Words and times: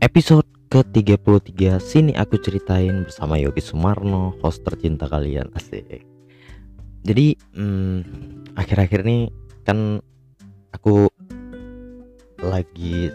Episode 0.00 0.48
ke-33 0.72 1.76
Sini 1.76 2.16
aku 2.16 2.40
ceritain 2.40 3.04
bersama 3.04 3.36
Yogi 3.36 3.60
Sumarno 3.60 4.32
Host 4.40 4.64
tercinta 4.64 5.04
kalian. 5.04 5.52
Asik. 5.52 6.08
Jadi 7.04 7.36
hmm, 7.36 8.00
Akhir-akhir 8.56 9.04
ini 9.04 9.28
Kan 9.60 10.00
Aku 10.72 11.04
Lagi 12.40 13.12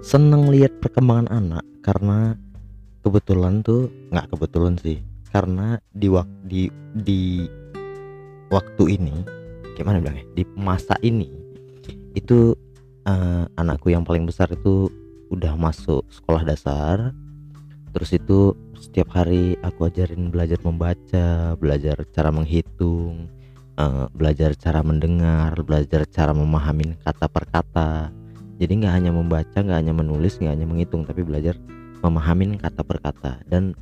Seneng 0.00 0.48
lihat 0.48 0.80
perkembangan 0.80 1.28
anak 1.28 1.64
Karena 1.84 2.32
Kebetulan 3.04 3.60
tuh 3.60 3.92
nggak 4.08 4.32
kebetulan 4.32 4.80
sih 4.80 5.04
Karena 5.28 5.76
di 5.92 6.08
waktu 6.08 6.32
di, 6.48 6.62
di 6.96 7.22
Waktu 8.48 8.84
ini 8.88 9.20
Gimana 9.76 10.00
bilangnya 10.00 10.24
Di 10.32 10.48
masa 10.56 10.96
ini 11.04 11.28
Itu 12.16 12.56
uh, 13.04 13.44
Anakku 13.60 13.92
yang 13.92 14.08
paling 14.08 14.24
besar 14.24 14.48
itu 14.48 14.88
udah 15.32 15.58
masuk 15.58 16.06
sekolah 16.10 16.46
dasar 16.46 17.12
terus 17.90 18.12
itu 18.12 18.52
setiap 18.76 19.08
hari 19.16 19.56
aku 19.64 19.88
ajarin 19.88 20.28
belajar 20.28 20.60
membaca 20.62 21.56
belajar 21.56 21.96
cara 22.12 22.28
menghitung 22.28 23.32
uh, 23.80 24.08
belajar 24.12 24.56
cara 24.56 24.80
mendengar 24.80 25.52
belajar 25.62 26.04
cara 26.08 26.32
memahami 26.32 26.96
kata 27.04 27.26
per 27.28 27.44
kata. 27.48 28.10
Jadi 28.56 28.72
nggak 28.82 28.94
hanya 28.96 29.12
membaca 29.12 29.58
nggak 29.60 29.78
hanya 29.84 29.92
menulis 29.92 30.40
nggak 30.40 30.52
hanya 30.56 30.66
menghitung 30.66 31.04
tapi 31.04 31.20
belajar 31.20 31.54
memahami 32.00 32.56
kata 32.56 32.82
per 32.82 32.98
kata. 33.00 33.32
Dan 33.46 33.76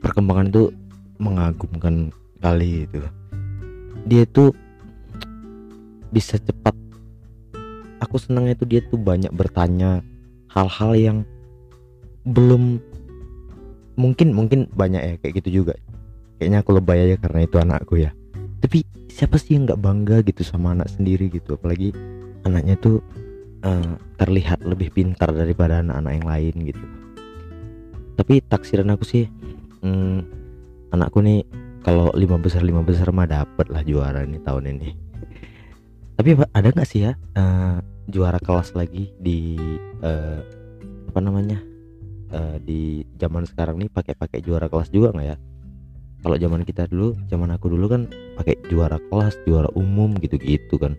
perkembangan 0.00 0.48
itu 0.48 0.64
mengagumkan 1.20 2.10
kali 2.40 2.88
itu. 2.88 2.98
Dia 4.08 4.26
itu 4.26 4.50
bisa 6.10 6.36
cepat 6.40 6.74
aku 8.12 8.20
senang 8.20 8.44
itu 8.52 8.68
dia 8.68 8.84
tuh 8.84 9.00
banyak 9.00 9.32
bertanya 9.32 10.04
hal-hal 10.52 10.92
yang 10.92 11.18
belum 12.28 12.76
mungkin 13.96 14.36
mungkin 14.36 14.68
banyak 14.76 15.00
ya 15.00 15.14
kayak 15.16 15.40
gitu 15.40 15.64
juga. 15.64 15.80
Kayaknya 16.36 16.60
aku 16.60 16.70
lebay 16.76 16.98
aja 17.08 17.16
karena 17.24 17.40
itu 17.48 17.56
anakku 17.56 17.94
ya. 17.96 18.12
Tapi 18.60 18.84
siapa 19.08 19.40
sih 19.40 19.56
yang 19.56 19.64
nggak 19.64 19.80
bangga 19.80 20.20
gitu 20.28 20.44
sama 20.44 20.76
anak 20.76 20.92
sendiri 20.92 21.32
gitu? 21.32 21.56
Apalagi 21.56 21.96
anaknya 22.44 22.76
tuh 22.76 23.00
uh, 23.64 23.96
terlihat 24.20 24.60
lebih 24.68 24.92
pintar 24.92 25.32
daripada 25.32 25.80
anak-anak 25.80 26.12
yang 26.12 26.28
lain 26.28 26.54
gitu. 26.68 26.84
Tapi 28.20 28.44
taksiran 28.44 28.92
aku 28.92 29.08
sih 29.08 29.24
hmm, 29.80 30.20
anakku 30.92 31.24
nih 31.24 31.48
kalau 31.80 32.12
lima 32.12 32.36
besar 32.36 32.60
lima 32.60 32.84
besar 32.84 33.08
mah 33.08 33.24
dapet 33.24 33.72
lah 33.72 33.80
juara 33.80 34.20
nih 34.28 34.44
tahun 34.44 34.68
ini. 34.76 34.90
Tapi 36.12 36.36
ada 36.52 36.68
nggak 36.68 36.84
sih 36.84 37.08
ya 37.08 37.16
uh, 37.40 37.80
juara 38.10 38.38
kelas 38.42 38.74
lagi 38.74 39.14
di 39.18 39.54
uh, 40.02 40.40
apa 41.12 41.20
namanya 41.22 41.60
uh, 42.34 42.56
di 42.58 43.06
zaman 43.20 43.46
sekarang 43.46 43.78
nih 43.78 43.90
pakai 43.92 44.18
pakai 44.18 44.42
juara 44.42 44.66
kelas 44.66 44.90
juga 44.90 45.14
nggak 45.14 45.28
ya? 45.28 45.36
Kalau 46.22 46.36
zaman 46.38 46.62
kita 46.62 46.86
dulu 46.86 47.18
zaman 47.26 47.50
aku 47.50 47.66
dulu 47.70 47.86
kan 47.90 48.02
pakai 48.38 48.54
juara 48.70 48.98
kelas 49.10 49.34
juara 49.46 49.70
umum 49.74 50.14
gitu-gitu 50.18 50.78
kan. 50.78 50.94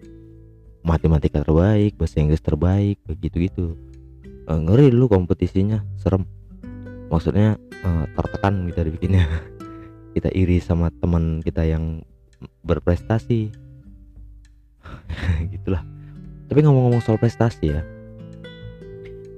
Matematika 0.83 1.47
terbaik 1.47 1.95
bahasa 1.95 2.19
Inggris 2.19 2.43
terbaik 2.43 2.99
begitu 3.07 3.47
gitu 3.47 3.65
uh, 4.47 4.59
ngeri 4.59 4.91
dulu 4.91 5.11
kompetisinya 5.11 5.83
serem. 5.99 6.27
Maksudnya 7.07 7.55
uh, 7.83 8.05
tertekan 8.15 8.67
kita 8.67 8.81
dibikinnya 8.83 9.23
kita 10.15 10.27
iri 10.35 10.59
sama 10.59 10.91
teman 10.99 11.39
kita 11.39 11.63
yang 11.63 12.03
berprestasi. 12.67 13.51
Gitulah 15.55 15.92
tapi 16.53 16.69
ngomong-ngomong 16.69 17.01
soal 17.01 17.17
prestasi 17.17 17.73
ya. 17.73 17.81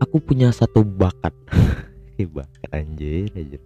Aku 0.03 0.19
punya 0.19 0.51
satu 0.51 0.83
bakat. 0.83 1.31
Bakat 2.35 2.69
anjir 2.75 3.31
anjir. 3.31 3.63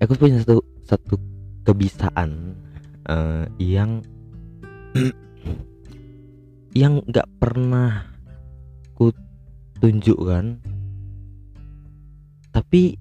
Aku 0.00 0.16
punya 0.16 0.40
satu 0.40 0.64
satu 0.88 1.20
kebiasaan 1.68 2.56
uh, 3.04 3.44
yang 3.60 4.00
yang 6.80 7.04
nggak 7.04 7.28
pernah 7.36 8.08
ku 8.96 9.12
tunjukkan. 9.84 10.56
Tapi 12.48 12.96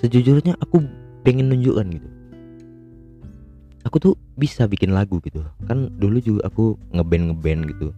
sejujurnya 0.00 0.56
aku 0.56 0.88
pengen 1.20 1.52
nunjukkan 1.52 2.00
gitu. 2.00 2.08
Aku 3.84 3.96
tuh 4.00 4.16
bisa 4.40 4.64
bikin 4.64 4.96
lagu 4.96 5.20
gitu. 5.20 5.44
Kan 5.68 5.92
dulu 6.00 6.16
juga 6.24 6.48
aku 6.48 6.80
ngeband 6.96 7.36
ngeband 7.36 7.60
gitu. 7.76 7.92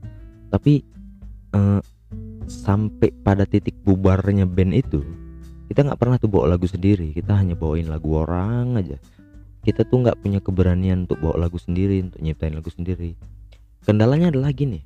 Tapi 0.50 0.82
uh, 1.54 1.78
sampai 2.50 3.14
pada 3.22 3.46
titik 3.46 3.78
bubarnya 3.86 4.44
band 4.50 4.74
itu 4.74 5.06
kita 5.70 5.86
nggak 5.86 6.00
pernah 6.02 6.18
tuh 6.18 6.26
bawa 6.26 6.58
lagu 6.58 6.66
sendiri. 6.66 7.14
Kita 7.14 7.38
hanya 7.38 7.54
bawain 7.54 7.86
lagu 7.86 8.18
orang 8.18 8.74
aja. 8.74 8.98
Kita 9.62 9.86
tuh 9.86 10.02
nggak 10.02 10.18
punya 10.18 10.42
keberanian 10.42 11.06
untuk 11.06 11.22
bawa 11.22 11.46
lagu 11.46 11.62
sendiri 11.62 12.02
untuk 12.02 12.18
nyiptain 12.18 12.58
lagu 12.58 12.68
sendiri. 12.74 13.14
Kendalanya 13.86 14.34
adalah 14.34 14.50
gini 14.50 14.82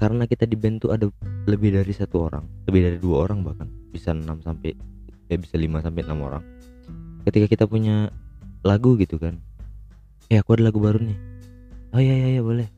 karena 0.00 0.24
kita 0.24 0.48
di 0.48 0.56
band 0.56 0.80
tuh 0.80 0.96
ada 0.96 1.12
lebih 1.44 1.76
dari 1.76 1.92
satu 1.92 2.24
orang 2.24 2.44
lebih 2.64 2.80
dari 2.88 2.96
dua 2.96 3.28
orang 3.28 3.44
bahkan. 3.44 3.68
Bisa 3.92 4.16
enam 4.16 4.40
sampai 4.40 4.72
ya 5.28 5.36
bisa 5.36 5.60
lima 5.60 5.84
sampai 5.84 6.08
enam 6.08 6.24
orang. 6.24 6.42
Ketika 7.28 7.46
kita 7.52 7.64
punya 7.68 8.08
lagu 8.64 8.96
gitu 8.96 9.20
kan 9.20 9.40
eh 10.30 10.38
aku 10.38 10.54
ada 10.54 10.70
lagu 10.70 10.78
baru 10.78 11.02
nih. 11.02 11.18
Oh 11.90 11.98
iya 11.98 12.14
iya 12.14 12.28
iya 12.38 12.42
boleh. 12.46 12.70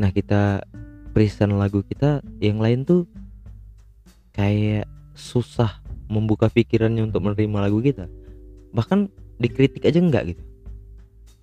Nah 0.00 0.08
kita 0.08 0.64
present 1.12 1.52
lagu 1.60 1.84
kita 1.84 2.24
yang 2.40 2.56
lain 2.56 2.88
tuh 2.88 3.04
kayak 4.32 4.88
susah 5.12 5.84
membuka 6.08 6.48
pikirannya 6.48 7.04
untuk 7.04 7.20
menerima 7.20 7.68
lagu 7.68 7.84
kita. 7.84 8.08
Bahkan 8.72 9.12
dikritik 9.36 9.84
aja 9.84 10.00
enggak 10.00 10.32
gitu. 10.32 10.42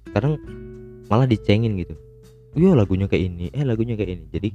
Sekarang 0.09 0.41
malah 1.05 1.29
dicengin 1.29 1.77
gitu. 1.77 1.93
Yo 2.57 2.73
lagunya 2.73 3.05
kayak 3.05 3.29
ini. 3.29 3.53
Eh 3.53 3.61
lagunya 3.61 3.93
kayak 3.93 4.09
ini. 4.09 4.25
Jadi 4.33 4.49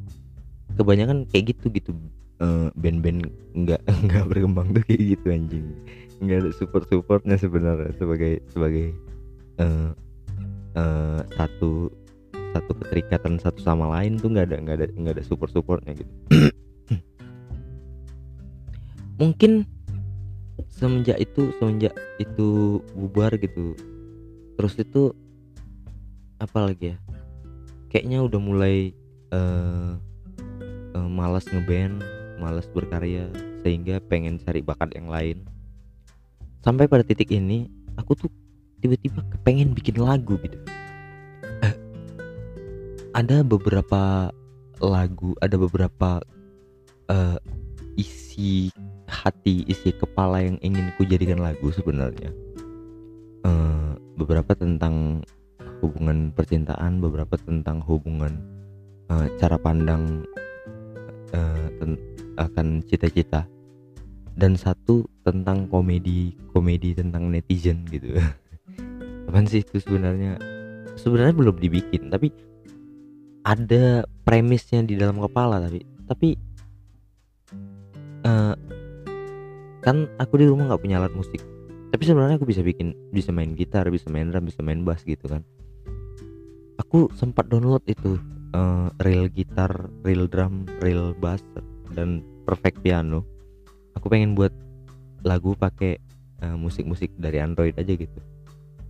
kebanyakan 0.75 1.31
kayak 1.31 1.55
gitu 1.55 1.71
gitu. 1.71 1.95
Uh, 2.39 2.71
band-band 2.79 3.27
nggak 3.55 3.83
nggak 4.07 4.25
berkembang 4.27 4.75
tuh 4.75 4.83
kayak 4.83 5.15
gitu 5.15 5.27
anjing. 5.31 5.67
Nggak 6.19 6.39
ada 6.43 6.51
support 6.59 6.91
supportnya 6.91 7.39
sebenarnya 7.39 7.95
sebagai 7.95 8.43
sebagai 8.51 8.95
uh, 9.63 9.95
uh, 10.79 11.21
satu 11.35 11.91
satu 12.55 12.73
keterikatan 12.81 13.37
satu 13.43 13.61
sama 13.61 13.91
lain 13.99 14.17
tuh 14.17 14.31
nggak 14.33 14.47
ada 14.49 14.57
nggak 14.63 14.77
ada 14.79 14.87
nggak 14.95 15.15
ada 15.19 15.25
support 15.27 15.51
supportnya 15.51 15.99
gitu. 15.99 16.13
Mungkin 19.21 19.67
semenjak 20.71 21.19
itu 21.19 21.51
semenjak 21.59 21.95
itu 22.23 22.79
bubar 22.95 23.35
gitu 23.39 23.75
terus 24.59 24.75
itu 24.79 25.15
apa 26.39 26.71
lagi 26.71 26.95
ya? 26.95 26.97
Kayaknya 27.91 28.19
udah 28.27 28.41
mulai 28.43 28.77
uh, 29.35 29.99
uh, 30.95 31.09
malas 31.11 31.47
ngeband 31.51 32.03
malas 32.39 32.71
berkarya 32.71 33.27
sehingga 33.67 33.99
pengen 34.07 34.39
cari 34.39 34.63
bakat 34.63 34.95
yang 34.95 35.11
lain. 35.11 35.43
Sampai 36.63 36.87
pada 36.87 37.03
titik 37.03 37.35
ini 37.35 37.67
aku 37.99 38.15
tuh 38.15 38.31
tiba-tiba 38.79 39.21
kepengen 39.35 39.75
bikin 39.75 39.99
lagu 39.99 40.39
gitu. 40.41 40.59
Eh, 41.63 41.75
ada 43.15 43.43
beberapa 43.43 44.31
lagu 44.79 45.35
ada 45.43 45.59
beberapa 45.59 46.23
uh, 47.11 47.39
isi 47.99 48.71
hati 49.11 49.67
isi 49.67 49.91
kepala 49.91 50.47
yang 50.47 50.57
ingin 50.63 50.95
ku 50.95 51.03
jadikan 51.03 51.43
lagu 51.43 51.75
sebenarnya. 51.75 52.31
Uh, 53.43 53.99
beberapa 54.19 54.55
tentang 54.55 55.23
hubungan 55.79 56.35
percintaan 56.35 56.99
beberapa 56.99 57.39
tentang 57.39 57.83
hubungan 57.87 58.35
uh, 59.11 59.27
cara 59.39 59.59
pandang 59.59 60.27
uh, 61.35 61.69
akan 62.39 62.83
cita-cita 62.87 63.47
dan 64.39 64.55
satu 64.55 65.03
tentang 65.27 65.67
komedi 65.67 66.35
komedi 66.55 66.95
tentang 66.95 67.31
netizen 67.31 67.83
gitu 67.91 68.15
Apaan 69.29 69.45
sih 69.45 69.61
itu 69.61 69.77
sebenarnya? 69.77 70.41
Sebenarnya 70.97 71.37
belum 71.37 71.61
dibikin, 71.61 72.09
tapi 72.09 72.33
ada 73.45 74.09
premisnya 74.25 74.81
di 74.85 74.97
dalam 74.97 75.21
kepala 75.21 75.57
tapi 75.63 75.81
tapi 76.05 76.29
uh, 78.25 78.57
kan 79.85 80.09
aku 80.21 80.41
di 80.41 80.47
rumah 80.49 80.73
nggak 80.73 80.83
punya 80.83 80.97
alat 81.01 81.13
musik. 81.13 81.45
Tapi 81.89 82.03
sebenarnya 82.05 82.37
aku 82.41 82.49
bisa 82.49 82.65
bikin 82.65 82.93
bisa 83.13 83.33
main 83.33 83.57
gitar 83.57 83.89
bisa 83.89 84.09
main 84.13 84.29
drum 84.33 84.49
bisa 84.49 84.65
main 84.65 84.81
bass 84.85 85.05
gitu 85.05 85.29
kan. 85.29 85.45
Aku 86.81 87.13
sempat 87.17 87.53
download 87.53 87.85
itu 87.85 88.17
uh, 88.57 88.89
real 89.05 89.29
gitar 89.29 89.93
real 90.05 90.25
drum 90.25 90.65
real 90.81 91.13
bass 91.17 91.45
dan 91.93 92.25
perfect 92.49 92.81
piano. 92.81 93.25
Aku 93.97 94.09
pengen 94.09 94.33
buat 94.33 94.53
lagu 95.25 95.53
pakai 95.53 96.01
uh, 96.45 96.57
musik-musik 96.57 97.13
dari 97.21 97.41
Android 97.41 97.77
aja 97.77 97.93
gitu 97.93 98.21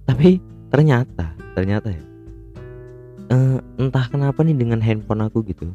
tapi 0.08 0.40
ternyata 0.72 1.36
ternyata 1.52 1.92
ya 1.92 2.02
uh, 3.28 3.60
entah 3.76 4.08
kenapa 4.08 4.40
nih 4.40 4.56
dengan 4.56 4.80
handphone 4.80 5.28
aku 5.28 5.44
gitu 5.44 5.68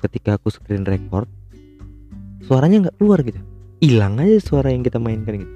ketika 0.00 0.40
aku 0.40 0.48
screen 0.48 0.88
record 0.88 1.28
suaranya 2.40 2.88
nggak 2.88 2.96
keluar 2.96 3.20
gitu. 3.20 3.38
Hilang 3.80 4.20
aja 4.20 4.36
suara 4.40 4.72
yang 4.72 4.84
kita 4.84 4.96
mainkan 4.96 5.40
gitu. 5.44 5.52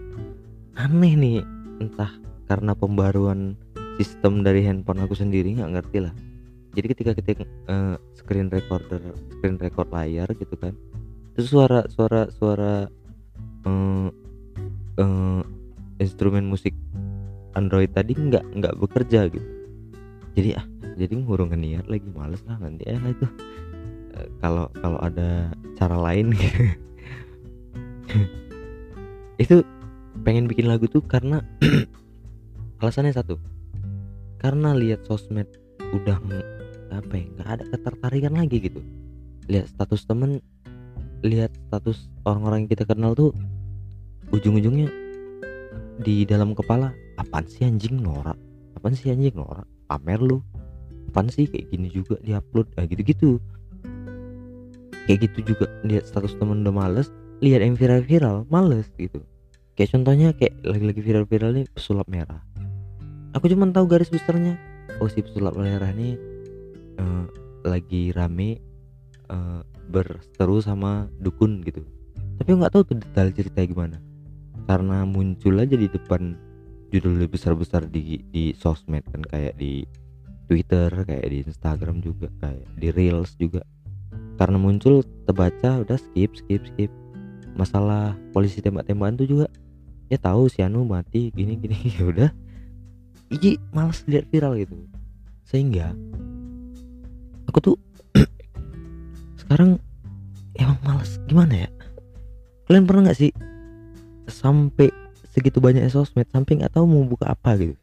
Aneh 0.77 1.17
nih 1.17 1.41
entah 1.81 2.13
karena 2.45 2.77
pembaruan 2.77 3.57
sistem 3.97 4.45
dari 4.45 4.61
handphone 4.65 5.01
aku 5.01 5.17
sendiri 5.17 5.57
nggak 5.57 5.81
ngerti 5.81 5.99
lah. 6.05 6.13
Jadi 6.75 6.87
ketika 6.93 7.13
kita 7.17 7.47
uh, 7.71 7.97
screen 8.13 8.53
recorder 8.53 9.01
screen 9.39 9.57
record 9.57 9.89
layar 9.95 10.29
gitu 10.35 10.57
kan 10.59 10.75
terus 11.35 11.51
suara 11.51 11.83
suara 11.91 12.31
suara 12.31 12.87
uh, 13.67 14.09
uh, 15.03 15.43
instrumen 15.99 16.47
musik 16.47 16.75
Android 17.55 17.91
tadi 17.95 18.15
nggak 18.15 18.45
nggak 18.59 18.75
bekerja 18.79 19.31
gitu. 19.31 19.49
Jadi 20.35 20.51
ah 20.59 20.67
jadi 20.95 21.15
ngurung 21.15 21.55
niat 21.55 21.87
lagi 21.87 22.07
males 22.11 22.43
lah 22.47 22.59
nanti 22.59 22.87
ya 22.87 22.99
itu. 22.99 23.27
Kalau 24.39 24.71
kalau 24.79 24.99
ada 25.03 25.51
cara 25.75 25.97
lain 25.99 26.31
gitu. 26.39 26.63
Itu 29.39 29.57
pengen 30.23 30.47
bikin 30.47 30.71
lagu 30.71 30.87
tuh 30.87 31.03
karena 31.03 31.43
alasannya 32.83 33.15
satu. 33.15 33.39
Karena 34.39 34.77
lihat 34.77 35.07
sosmed 35.07 35.49
udah 35.95 36.19
apa 36.95 37.15
ya 37.15 37.27
nggak 37.39 37.49
ada 37.49 37.65
ketertarikan 37.71 38.35
lagi 38.39 38.59
gitu. 38.71 38.81
Lihat 39.51 39.71
status 39.71 40.07
temen 40.07 40.39
lihat 41.25 41.51
status 41.71 42.13
orang-orang 42.29 42.67
yang 42.67 42.71
kita 42.77 42.85
kenal 42.85 43.17
tuh 43.17 43.33
ujung-ujungnya 44.31 44.93
di 46.05 46.27
dalam 46.29 46.53
kepala 46.53 46.93
apaan 47.25 47.49
sih 47.49 47.65
anjing 47.65 47.99
norak? 47.99 48.37
Apaan 48.77 48.93
sih 48.93 49.09
anjing 49.09 49.33
norak? 49.33 49.65
Pamer 49.89 50.21
lu. 50.21 50.45
Apaan 51.11 51.33
sih 51.33 51.49
kayak 51.49 51.73
gini 51.73 51.89
juga 51.89 52.21
diupload 52.21 52.69
nah 52.77 52.85
gitu-gitu. 52.85 53.41
Kayak 55.09 55.29
gitu 55.29 55.57
juga 55.57 55.67
lihat 55.85 56.09
status 56.09 56.37
temen 56.37 56.65
udah 56.65 56.73
males 56.73 57.09
lihat 57.45 57.61
yang 57.65 57.77
viral-viral 57.77 58.49
males 58.49 58.89
gitu. 58.97 59.21
Kayak 59.75 59.91
contohnya 59.99 60.29
kayak 60.37 60.55
lagi-lagi 60.63 61.01
viral-viral 61.03 61.51
nih 61.57 61.67
pesulap 61.73 62.07
merah. 62.07 62.41
Aku 63.35 63.51
cuma 63.51 63.67
tahu 63.75 63.91
garis 63.91 64.09
besarnya. 64.09 64.55
Oh 65.03 65.11
si 65.11 65.21
pesulap 65.21 65.59
merah 65.59 65.91
ini 65.91 66.15
uh, 67.03 67.27
lagi 67.67 68.15
rame 68.15 68.63
uh, 69.29 69.67
berseteru 69.91 70.63
sama 70.63 71.11
dukun 71.19 71.61
gitu. 71.67 71.83
Tapi 72.39 72.49
nggak 72.55 72.73
tahu 72.73 72.83
tuh 72.87 72.97
detail 73.03 73.29
ceritanya 73.35 73.67
gimana. 73.67 73.97
Karena 74.65 75.05
muncul 75.05 75.61
aja 75.61 75.77
di 75.77 75.91
depan 75.91 76.39
judul 76.95 77.27
besar-besar 77.27 77.91
di 77.91 78.23
di 78.31 78.55
sosmed 78.55 79.03
kan 79.11 79.19
kayak 79.27 79.59
di 79.59 79.83
Twitter 80.47 80.87
kayak 81.03 81.27
di 81.27 81.43
Instagram 81.43 81.99
juga 81.99 82.31
kayak 82.39 82.71
di 82.79 82.89
Reels 82.95 83.35
juga. 83.35 83.67
Karena 84.39 84.63
muncul 84.63 85.03
terbaca 85.27 85.83
udah 85.83 85.99
skip 85.99 86.39
skip 86.39 86.63
skip. 86.63 86.91
Masalah 87.59 88.15
polisi 88.31 88.63
tembak-tembakan 88.63 89.19
tuh 89.19 89.27
juga 89.27 89.47
ya 90.07 90.19
tahu 90.23 90.47
si 90.47 90.63
Anu 90.63 90.87
mati 90.87 91.35
gini 91.35 91.59
gini 91.59 91.75
ya 91.99 92.07
udah. 92.07 92.31
Iji 93.35 93.59
malas 93.75 94.07
lihat 94.07 94.31
viral 94.31 94.55
gitu. 94.63 94.79
Sehingga 95.51 95.91
aku 97.51 97.59
tuh 97.59 97.77
sekarang 99.43 99.83
emang 100.55 100.79
males. 100.87 101.19
Gimana 101.27 101.67
ya? 101.67 101.69
Kalian 102.71 102.87
pernah 102.87 103.11
nggak 103.11 103.19
sih 103.19 103.33
sampai 104.31 105.04
segitu 105.35 105.59
banyak 105.59 105.91
sosmed 105.91 106.31
sampai 106.31 106.63
nggak 106.63 106.79
tahu 106.79 106.87
mau 106.87 107.03
buka 107.03 107.35
apa 107.35 107.59
gitu. 107.59 107.75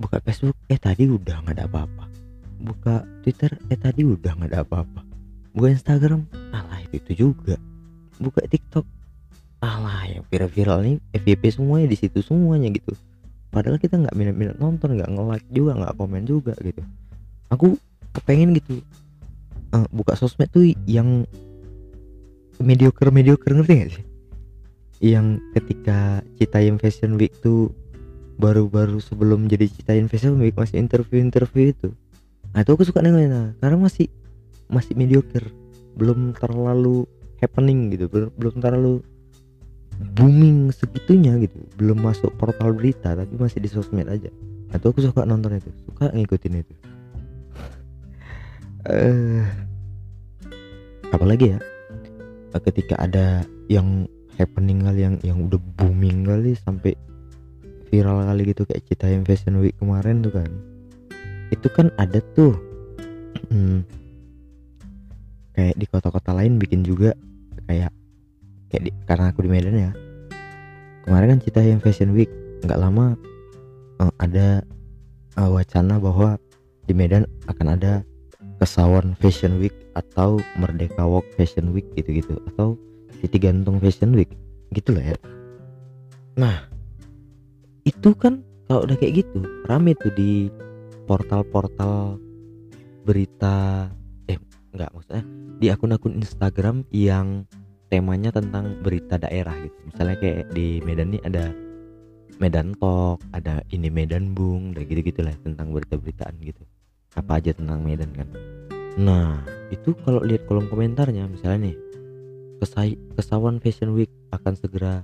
Buka 0.00 0.24
Facebook 0.24 0.56
eh 0.72 0.80
tadi 0.80 1.04
udah 1.04 1.44
nggak 1.44 1.60
ada 1.60 1.64
apa-apa. 1.68 2.08
Buka 2.56 3.04
Twitter 3.20 3.52
eh 3.68 3.76
tadi 3.76 4.08
udah 4.08 4.32
nggak 4.40 4.50
ada 4.56 4.64
apa-apa. 4.64 5.04
Buka 5.52 5.68
Instagram 5.68 6.24
alah 6.56 6.80
itu, 6.88 7.04
itu 7.04 7.28
juga. 7.28 7.60
Buka 8.16 8.40
TikTok 8.48 8.88
alah 9.60 10.08
yang 10.08 10.24
viral-viral 10.32 10.80
nih 10.80 10.96
FYP 11.12 11.52
semuanya 11.52 11.92
di 11.92 12.00
situ 12.00 12.24
semuanya 12.24 12.72
gitu. 12.72 12.96
Padahal 13.52 13.76
kita 13.76 14.00
nggak 14.00 14.16
minat-minat 14.16 14.56
nonton 14.56 14.96
nggak 14.96 15.12
nge-like 15.12 15.48
juga 15.52 15.76
nggak 15.76 15.92
komen 16.00 16.24
juga 16.24 16.56
gitu. 16.64 16.80
Aku 17.52 17.76
kepengen 18.16 18.56
gitu 18.56 18.80
uh, 19.76 19.86
buka 19.92 20.16
sosmed 20.16 20.48
tuh 20.48 20.64
yang 20.88 21.28
mediocre 22.60 23.08
mediocre 23.10 23.52
ngerti 23.56 23.72
gak 23.74 23.90
sih 23.98 24.04
yang 25.02 25.42
ketika 25.50 26.22
Citayam 26.38 26.78
Fashion 26.78 27.18
Week 27.18 27.34
tuh 27.42 27.74
baru-baru 28.38 29.02
sebelum 29.02 29.50
jadi 29.50 29.66
Citayam 29.66 30.06
Fashion 30.06 30.38
Week 30.38 30.54
masih 30.54 30.78
interview-interview 30.78 31.74
itu. 31.74 31.90
Nah 32.54 32.62
itu 32.62 32.70
aku 32.70 32.86
suka 32.86 33.02
nengoknya 33.02 33.58
karena 33.58 33.76
masih 33.82 34.06
masih 34.70 34.94
mediocre 34.94 35.50
belum 35.98 36.38
terlalu 36.38 37.04
happening 37.42 37.92
gitu 37.92 38.08
belum, 38.08 38.56
terlalu 38.62 39.02
booming 40.16 40.72
segitunya 40.72 41.36
gitu 41.42 41.58
belum 41.76 42.00
masuk 42.00 42.32
portal 42.38 42.72
berita 42.72 43.12
tapi 43.18 43.34
masih 43.34 43.58
di 43.58 43.66
sosmed 43.66 44.06
aja. 44.06 44.30
Atau 44.70 44.94
aku 44.94 45.02
suka 45.02 45.26
nonton 45.26 45.58
itu 45.58 45.68
suka 45.82 46.14
ngikutin 46.14 46.62
itu. 46.62 46.74
Uh, 48.86 49.42
apalagi 51.14 51.54
ya 51.54 51.58
ketika 52.62 52.94
ada 53.02 53.42
yang 53.66 54.06
happening 54.36 54.84
kali 54.84 55.04
yang 55.04 55.16
yang 55.24 55.38
udah 55.44 55.60
booming 55.76 56.24
kali 56.24 56.56
sampai 56.56 56.96
viral 57.92 58.24
kali 58.24 58.42
gitu 58.48 58.64
kayak 58.64 58.82
Citayam 58.88 59.22
Fashion 59.26 59.60
Week 59.60 59.76
kemarin 59.76 60.24
tuh 60.24 60.32
kan. 60.32 60.50
Itu 61.52 61.68
kan 61.68 61.92
ada 62.00 62.24
tuh 62.32 62.56
hmm, 63.52 63.84
kayak 65.52 65.76
di 65.76 65.84
kota-kota 65.84 66.32
lain 66.32 66.56
bikin 66.56 66.80
juga 66.80 67.12
kayak 67.68 67.92
kayak 68.72 68.82
di, 68.88 68.90
karena 69.04 69.28
aku 69.28 69.44
di 69.44 69.50
Medan 69.52 69.76
ya. 69.76 69.92
Kemarin 71.04 71.36
kan 71.36 71.66
yang 71.66 71.82
Fashion 71.82 72.14
Week 72.16 72.30
nggak 72.62 72.78
lama 72.78 73.18
uh, 74.00 74.12
ada 74.22 74.62
uh, 75.36 75.50
wacana 75.50 75.98
bahwa 75.98 76.38
di 76.86 76.94
Medan 76.94 77.28
akan 77.50 77.76
ada 77.76 77.92
Kesawan 78.62 79.18
Fashion 79.18 79.58
Week 79.58 79.74
atau 79.98 80.38
Merdeka 80.54 81.02
Walk 81.02 81.26
Fashion 81.34 81.74
Week 81.74 81.84
gitu-gitu 81.98 82.38
atau 82.54 82.78
titik 83.22 83.46
gantung 83.46 83.78
Fashion 83.78 84.12
Week. 84.18 84.28
Gitu 84.74 84.90
lah 84.90 85.14
ya. 85.14 85.18
Nah 86.36 86.56
itu 87.86 88.10
kan 88.18 88.42
kalau 88.66 88.86
udah 88.86 88.96
kayak 88.98 89.22
gitu 89.22 89.46
rame 89.66 89.94
tuh 89.98 90.10
di 90.14 90.50
portal-portal 91.06 92.18
berita 93.02 93.90
eh 94.30 94.38
nggak 94.72 94.90
maksudnya 94.94 95.24
di 95.58 95.66
akun-akun 95.70 96.18
Instagram 96.18 96.86
yang 96.94 97.46
temanya 97.92 98.32
tentang 98.32 98.80
berita 98.80 99.20
daerah 99.20 99.54
gitu. 99.60 99.76
Misalnya 99.92 100.16
kayak 100.18 100.50
di 100.56 100.80
Medan 100.82 101.12
nih 101.12 101.22
ada 101.28 101.52
Medan 102.40 102.74
Talk 102.80 103.20
ada 103.36 103.60
ini 103.70 103.92
Medan 103.92 104.32
Bung 104.32 104.72
dan 104.72 104.88
gitu 104.88 105.04
gitulah 105.04 105.36
tentang 105.44 105.70
berita-beritaan 105.70 106.34
gitu. 106.40 106.64
Apa 107.14 107.38
aja 107.38 107.52
tentang 107.52 107.84
Medan 107.84 108.10
kan. 108.16 108.26
Nah 108.96 109.44
itu 109.68 109.92
kalau 110.02 110.24
lihat 110.24 110.48
kolom 110.48 110.66
komentarnya 110.72 111.28
misalnya 111.28 111.70
nih 111.70 111.76
kesai 112.62 112.94
kesawan 113.18 113.58
Fashion 113.58 113.90
Week 113.98 114.06
akan 114.30 114.54
segera 114.54 115.02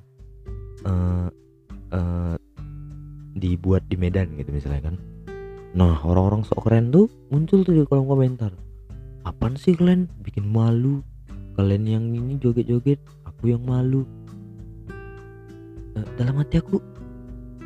uh, 0.86 1.26
uh, 1.90 2.38
dibuat 3.34 3.82
di 3.90 3.98
Medan 3.98 4.38
gitu 4.38 4.54
misalnya 4.54 4.94
kan. 4.94 4.96
Nah 5.74 5.98
orang-orang 6.06 6.46
sok 6.46 6.70
keren 6.70 6.94
tuh 6.94 7.10
muncul 7.34 7.66
tuh 7.66 7.74
di 7.74 7.82
kolom 7.82 8.06
komentar. 8.06 8.54
Apaan 9.26 9.58
sih 9.58 9.74
kalian 9.74 10.06
bikin 10.22 10.46
malu. 10.46 11.02
Kalian 11.58 11.90
yang 11.90 12.04
ini 12.14 12.38
joget-joget 12.38 13.02
aku 13.26 13.50
yang 13.50 13.66
malu. 13.66 14.06
Uh, 15.98 16.06
dalam 16.14 16.38
hati 16.38 16.62
aku 16.62 16.78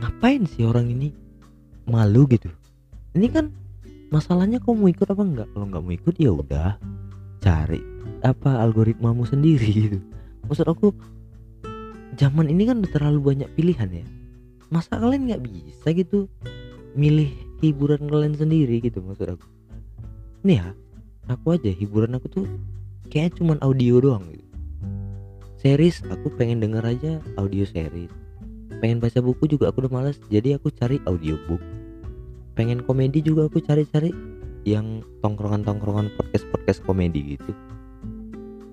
ngapain 0.00 0.48
sih 0.48 0.64
orang 0.64 0.88
ini 0.88 1.12
malu 1.84 2.24
gitu? 2.32 2.48
Ini 3.12 3.28
kan 3.28 3.52
masalahnya 4.08 4.56
kamu 4.64 4.72
mau 4.80 4.88
ikut 4.88 5.08
apa 5.12 5.20
enggak? 5.20 5.48
Kalau 5.52 5.68
nggak 5.68 5.82
mau 5.84 5.92
ikut 5.92 6.14
ya 6.16 6.32
udah 6.32 6.80
cari 7.44 7.91
apa 8.22 8.62
algoritmamu 8.62 9.26
sendiri 9.26 9.68
gitu. 9.68 9.98
Maksud 10.46 10.66
aku 10.66 10.94
zaman 12.18 12.50
ini 12.50 12.66
kan 12.66 12.82
udah 12.82 12.92
terlalu 12.94 13.34
banyak 13.34 13.48
pilihan 13.58 13.90
ya. 13.90 14.06
Masa 14.72 14.96
kalian 14.96 15.28
nggak 15.28 15.42
bisa 15.44 15.92
gitu 15.92 16.30
milih 16.96 17.28
hiburan 17.60 18.08
kalian 18.08 18.34
sendiri 18.38 18.80
gitu 18.80 19.02
maksud 19.04 19.36
aku? 19.36 19.46
Nih 20.46 20.62
ya 20.62 20.66
aku 21.30 21.58
aja 21.58 21.70
hiburan 21.70 22.16
aku 22.16 22.26
tuh 22.30 22.46
kayak 23.12 23.36
cuman 23.36 23.60
audio 23.60 24.00
doang 24.00 24.24
gitu. 24.32 24.46
Series 25.62 26.02
aku 26.10 26.32
pengen 26.34 26.58
denger 26.58 26.82
aja 26.82 27.12
audio 27.38 27.62
series. 27.62 28.10
Pengen 28.82 28.98
baca 28.98 29.22
buku 29.22 29.46
juga 29.46 29.70
aku 29.70 29.86
udah 29.86 29.92
males 29.94 30.18
jadi 30.26 30.58
aku 30.58 30.74
cari 30.74 30.98
audiobook. 31.06 31.62
Pengen 32.58 32.82
komedi 32.82 33.22
juga 33.22 33.46
aku 33.46 33.62
cari-cari 33.62 34.10
yang 34.66 35.02
tongkrongan-tongkrongan 35.22 36.10
podcast-podcast 36.18 36.86
komedi 36.86 37.38
gitu 37.38 37.50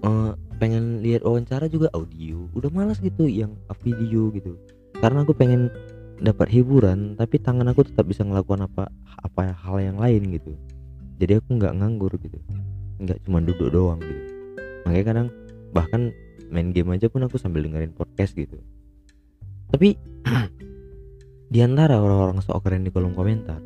uh, 0.04 0.32
pengen 0.60 1.00
lihat 1.04 1.24
wawancara 1.24 1.72
juga 1.72 1.88
audio. 1.96 2.48
Udah 2.56 2.70
malas 2.72 3.00
gitu 3.00 3.26
yang 3.26 3.56
video 3.84 4.30
gitu. 4.36 4.56
Karena 5.00 5.24
aku 5.24 5.36
pengen 5.36 5.72
dapat 6.20 6.52
hiburan 6.52 7.16
tapi 7.16 7.40
tangan 7.40 7.72
aku 7.72 7.88
tetap 7.88 8.04
bisa 8.04 8.28
melakukan 8.28 8.68
apa 8.68 8.92
apa 9.24 9.56
hal 9.56 9.80
yang 9.80 9.98
lain 9.98 10.36
gitu. 10.36 10.52
Jadi 11.20 11.40
aku 11.40 11.60
nggak 11.60 11.74
nganggur 11.80 12.14
gitu. 12.20 12.40
Nggak 13.00 13.24
cuma 13.24 13.40
duduk 13.40 13.70
doang 13.72 14.00
gitu. 14.04 14.24
Makanya 14.84 15.06
kadang 15.06 15.28
bahkan 15.72 16.12
main 16.50 16.76
game 16.76 16.92
aja 16.92 17.08
pun 17.08 17.24
aku 17.24 17.40
sambil 17.40 17.64
dengerin 17.64 17.96
podcast 17.96 18.36
gitu. 18.36 18.60
Tapi 19.70 19.96
di 21.50 21.60
antara 21.66 21.98
orang-orang 21.98 22.46
sok 22.46 22.62
keren 22.62 22.86
di 22.86 22.94
kolom 22.94 23.18
komentar 23.18 23.58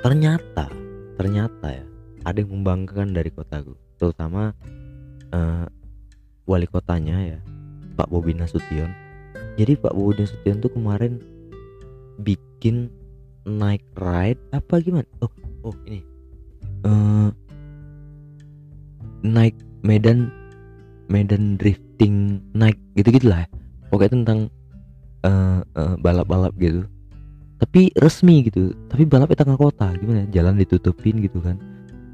ternyata 0.00 0.72
ternyata 1.20 1.68
ya 1.68 1.84
ada 2.24 2.40
yang 2.40 2.56
membanggakan 2.56 3.12
dari 3.12 3.28
kotaku 3.28 3.76
terutama 4.00 4.56
uh, 5.34 5.66
wali 6.46 6.66
kotanya 6.66 7.16
ya 7.36 7.38
Pak 7.94 8.10
Bobi 8.10 8.34
Nasution. 8.34 8.90
Jadi 9.58 9.76
Pak 9.78 9.92
Bobi 9.94 10.22
Nasution 10.24 10.62
tuh 10.62 10.72
kemarin 10.72 11.20
bikin 12.20 12.90
naik 13.46 13.82
ride 13.98 14.40
apa 14.54 14.80
gimana? 14.82 15.06
Oh 15.22 15.32
oh 15.66 15.76
ini. 15.86 16.02
Uh, 16.80 17.28
naik 19.20 19.52
medan 19.84 20.32
medan 21.12 21.60
drifting 21.60 22.40
naik 22.56 22.78
gitu 22.96 23.12
gitulah 23.12 23.44
ya. 23.44 23.48
pokoknya 23.90 24.22
tentang 24.22 24.40
uh, 25.26 25.60
uh, 25.76 25.94
balap-balap 25.98 26.54
gitu. 26.56 26.86
Tapi 27.60 27.92
resmi 28.00 28.46
gitu. 28.48 28.72
Tapi 28.88 29.04
balap 29.04 29.28
di 29.28 29.36
tengah 29.36 29.58
kota 29.58 29.92
gimana? 29.98 30.24
Jalan 30.32 30.56
ditutupin 30.56 31.20
gitu 31.20 31.42
kan 31.42 31.58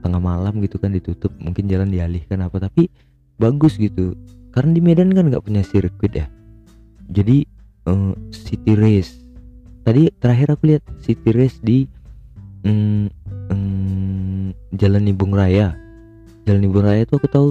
tengah 0.07 0.23
malam 0.23 0.63
gitu 0.63 0.79
kan 0.79 0.95
ditutup 0.95 1.35
mungkin 1.43 1.67
jalan 1.67 1.91
dialihkan 1.91 2.47
apa 2.47 2.63
tapi 2.63 2.87
bagus 3.43 3.75
gitu. 3.75 4.15
Karena 4.55 4.73
di 4.73 4.81
Medan 4.81 5.11
kan 5.13 5.27
nggak 5.27 5.43
punya 5.43 5.67
sirkuit 5.67 6.15
ya. 6.15 6.31
Jadi 7.11 7.43
uh, 7.91 8.15
city 8.31 8.79
race. 8.79 9.19
Tadi 9.83 10.11
terakhir 10.23 10.55
aku 10.55 10.63
lihat 10.71 10.83
city 11.03 11.31
race 11.35 11.59
di 11.61 11.85
um, 12.63 13.11
um, 13.51 14.55
jalan 14.75 15.03
Nibung 15.05 15.35
Raya. 15.35 15.75
Jalan 16.47 16.61
Nibung 16.63 16.87
Raya 16.87 17.03
itu 17.03 17.19
aku 17.19 17.27
tahu 17.27 17.47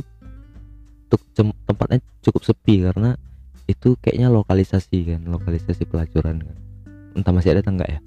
untuk 1.06 1.22
tempatnya 1.68 2.00
cukup 2.26 2.42
sepi 2.42 2.82
karena 2.82 3.14
itu 3.66 3.98
kayaknya 4.02 4.30
lokalisasi 4.34 5.16
kan 5.16 5.22
lokalisasi 5.28 5.84
pelacuran 5.86 6.42
kan. 6.42 6.58
Entah 7.16 7.32
masih 7.32 7.56
ada 7.56 7.62
atau 7.64 7.76
enggak 7.76 7.90
ya. 7.96 8.00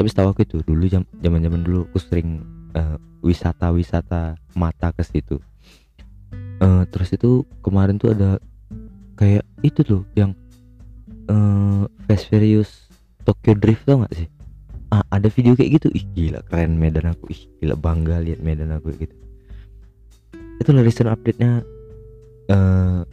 Tapi 0.00 0.08
setahu 0.08 0.32
aku 0.32 0.40
itu 0.48 0.56
dulu 0.64 0.88
zaman 0.88 1.40
zaman 1.44 1.60
dulu 1.60 1.84
aku 1.92 2.00
sering 2.00 2.40
uh, 2.74 2.96
wisata 3.20 3.72
wisata 3.72 4.36
mata 4.56 4.88
ke 4.92 5.02
situ. 5.04 5.38
Uh, 6.60 6.84
terus 6.92 7.12
itu 7.16 7.44
kemarin 7.64 7.96
tuh 7.96 8.12
ada 8.12 8.36
kayak 9.16 9.44
itu 9.64 9.80
tuh 9.80 10.02
yang 10.12 10.36
uh, 11.28 11.88
Fast 12.08 12.28
Furious 12.28 12.88
Tokyo 13.24 13.56
Drift 13.56 13.84
tau 13.88 14.04
gak 14.04 14.14
sih? 14.16 14.28
Ah, 14.90 15.06
ada 15.14 15.30
video 15.30 15.54
kayak 15.54 15.80
gitu. 15.80 15.88
Ih 15.94 16.04
gila 16.16 16.42
keren 16.50 16.76
Medan 16.76 17.14
aku. 17.14 17.30
Ih 17.30 17.46
gila 17.62 17.78
bangga 17.78 18.18
lihat 18.18 18.42
Medan 18.42 18.74
aku 18.74 18.90
gitu. 18.98 19.14
Itu 20.60 20.76
recent 20.76 21.08
update 21.08 21.38
nya 21.40 21.62
uh, 22.52 23.06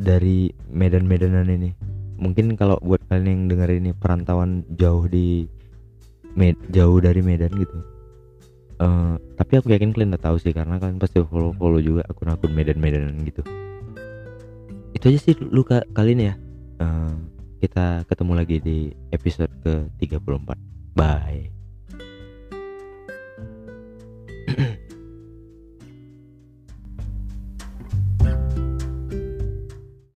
dari 0.00 0.50
Medan-Medanan 0.72 1.46
ini. 1.46 1.70
Mungkin 2.16 2.56
kalau 2.56 2.80
buat 2.80 3.04
kalian 3.08 3.28
yang 3.28 3.42
dengar 3.52 3.70
ini 3.70 3.92
perantauan 3.92 4.64
jauh 4.74 5.06
di 5.08 5.46
Med 6.30 6.54
jauh 6.70 7.02
dari 7.02 7.26
Medan 7.26 7.50
gitu 7.58 7.89
uh, 8.80 9.14
tapi 9.36 9.52
aku 9.60 9.70
yakin 9.70 9.92
kalian 9.92 10.16
udah 10.16 10.24
tahu 10.24 10.36
sih 10.40 10.56
karena 10.56 10.80
kalian 10.80 10.98
pasti 10.98 11.20
follow 11.22 11.52
follow 11.54 11.78
juga 11.78 12.02
akun-akun 12.08 12.50
Medan-Medanan 12.50 13.20
gitu. 13.28 13.44
Itu 14.96 15.04
aja 15.12 15.18
sih 15.20 15.36
luka 15.38 15.84
kali 15.92 16.16
ini 16.16 16.24
ya. 16.32 16.34
Uh, 16.80 17.14
kita 17.60 18.08
ketemu 18.08 18.32
lagi 18.32 18.56
di 18.56 18.78
episode 19.12 19.52
ke 19.60 19.84
34 20.00 20.56
bye 20.96 21.59